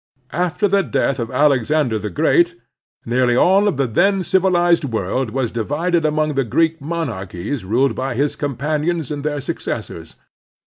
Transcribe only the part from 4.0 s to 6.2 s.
civilized world was divided